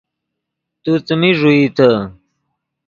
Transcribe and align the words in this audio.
تو 0.83 0.91
څیمین 1.05 1.33
ݱوئیتے 1.39 1.89